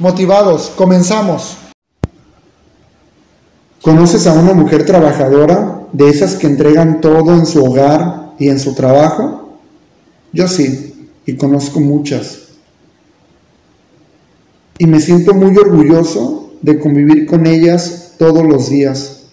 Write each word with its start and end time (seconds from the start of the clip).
Motivados, 0.00 0.72
comenzamos. 0.76 1.58
¿Conoces 3.82 4.26
a 4.26 4.32
una 4.32 4.54
mujer 4.54 4.86
trabajadora, 4.86 5.82
de 5.92 6.08
esas 6.08 6.36
que 6.36 6.46
entregan 6.46 7.02
todo 7.02 7.34
en 7.34 7.44
su 7.44 7.62
hogar 7.62 8.32
y 8.38 8.48
en 8.48 8.58
su 8.58 8.74
trabajo? 8.74 9.58
Yo 10.32 10.48
sí, 10.48 11.10
y 11.26 11.36
conozco 11.36 11.80
muchas. 11.80 12.44
Y 14.78 14.86
me 14.86 15.00
siento 15.00 15.34
muy 15.34 15.54
orgulloso 15.58 16.54
de 16.62 16.78
convivir 16.78 17.26
con 17.26 17.46
ellas 17.46 18.14
todos 18.18 18.46
los 18.46 18.70
días. 18.70 19.24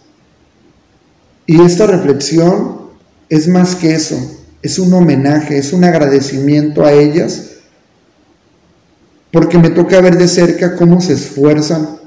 Y 1.46 1.62
esta 1.62 1.88
reflexión 1.88 2.80
es 3.30 3.48
más 3.48 3.74
que 3.74 3.96
eso, 3.96 4.18
es 4.62 4.80
un 4.80 4.94
homenaje, 4.94 5.60
es 5.60 5.72
un 5.72 5.86
agradecimiento 5.86 6.84
a 6.84 6.92
ellas 6.92 7.52
porque 9.38 9.60
me 9.60 9.70
toca 9.70 10.02
ver 10.02 10.18
de 10.18 10.28
cerca 10.28 10.76
cómo 10.76 11.00
se 11.00 11.14
esfuerzan, 11.14 12.00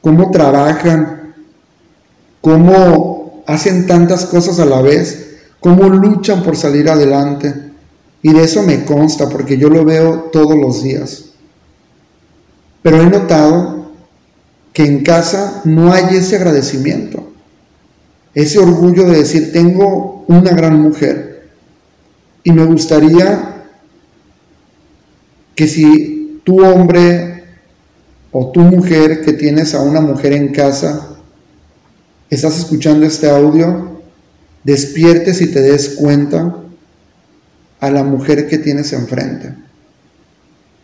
cómo 0.00 0.30
trabajan, 0.30 1.34
cómo 2.40 3.44
hacen 3.46 3.86
tantas 3.86 4.24
cosas 4.24 4.58
a 4.60 4.64
la 4.64 4.80
vez, 4.80 5.40
cómo 5.60 5.90
luchan 5.90 6.42
por 6.42 6.56
salir 6.56 6.88
adelante. 6.88 7.54
Y 8.22 8.32
de 8.32 8.44
eso 8.44 8.62
me 8.62 8.86
consta 8.86 9.28
porque 9.28 9.58
yo 9.58 9.68
lo 9.68 9.84
veo 9.84 10.30
todos 10.32 10.56
los 10.56 10.82
días. 10.82 11.26
Pero 12.80 13.02
he 13.02 13.10
notado 13.10 13.90
que 14.72 14.86
en 14.86 15.04
casa 15.04 15.60
no 15.66 15.92
hay 15.92 16.16
ese 16.16 16.36
agradecimiento, 16.36 17.30
ese 18.32 18.58
orgullo 18.58 19.04
de 19.04 19.18
decir, 19.18 19.52
tengo 19.52 20.24
una 20.28 20.52
gran 20.52 20.80
mujer. 20.80 21.46
Y 22.42 22.52
me 22.52 22.64
gustaría 22.64 23.66
que 25.54 25.68
si 25.68 26.19
tu 26.50 26.64
hombre 26.64 27.44
o 28.32 28.50
tu 28.50 28.58
mujer 28.58 29.20
que 29.20 29.34
tienes 29.34 29.72
a 29.72 29.82
una 29.82 30.00
mujer 30.00 30.32
en 30.32 30.48
casa, 30.48 31.10
estás 32.28 32.58
escuchando 32.58 33.06
este 33.06 33.30
audio, 33.30 34.02
despiertes 34.64 35.40
y 35.42 35.46
te 35.52 35.60
des 35.60 35.90
cuenta 35.90 36.56
a 37.78 37.90
la 37.92 38.02
mujer 38.02 38.48
que 38.48 38.58
tienes 38.58 38.92
enfrente, 38.92 39.54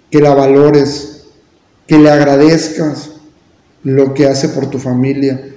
que 0.08 0.20
la 0.20 0.34
valores, 0.34 1.24
que 1.88 1.98
le 1.98 2.10
agradezcas 2.10 3.10
lo 3.82 4.14
que 4.14 4.28
hace 4.28 4.50
por 4.50 4.70
tu 4.70 4.78
familia, 4.78 5.48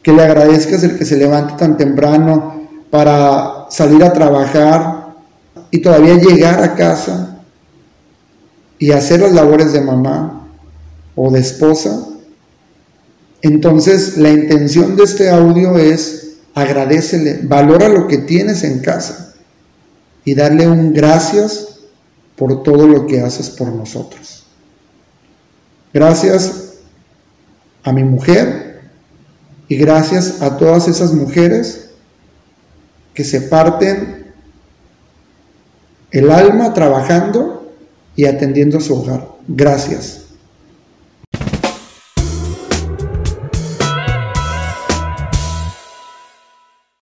que 0.00 0.12
le 0.12 0.22
agradezcas 0.22 0.84
el 0.84 0.96
que 0.96 1.04
se 1.04 1.16
levante 1.16 1.54
tan 1.58 1.76
temprano 1.76 2.68
para 2.88 3.66
salir 3.68 4.04
a 4.04 4.12
trabajar 4.12 5.16
y 5.72 5.78
todavía 5.78 6.14
llegar 6.14 6.62
a 6.62 6.76
casa 6.76 7.23
y 8.84 8.92
hacer 8.92 9.20
las 9.20 9.32
labores 9.32 9.72
de 9.72 9.80
mamá 9.80 10.46
o 11.16 11.30
de 11.30 11.40
esposa, 11.40 12.06
entonces 13.40 14.18
la 14.18 14.28
intención 14.28 14.94
de 14.94 15.04
este 15.04 15.30
audio 15.30 15.78
es 15.78 16.34
agradecele, 16.52 17.40
valora 17.44 17.88
lo 17.88 18.06
que 18.06 18.18
tienes 18.18 18.62
en 18.62 18.80
casa 18.80 19.32
y 20.22 20.34
darle 20.34 20.68
un 20.68 20.92
gracias 20.92 21.78
por 22.36 22.62
todo 22.62 22.86
lo 22.86 23.06
que 23.06 23.22
haces 23.22 23.48
por 23.48 23.68
nosotros. 23.68 24.44
Gracias 25.94 26.74
a 27.84 27.90
mi 27.90 28.04
mujer 28.04 28.82
y 29.66 29.76
gracias 29.76 30.42
a 30.42 30.58
todas 30.58 30.88
esas 30.88 31.14
mujeres 31.14 31.88
que 33.14 33.24
se 33.24 33.40
parten 33.40 34.26
el 36.10 36.30
alma 36.30 36.74
trabajando 36.74 37.63
y 38.16 38.26
atendiendo 38.26 38.80
su 38.80 38.94
hogar. 38.94 39.28
Gracias. 39.48 40.23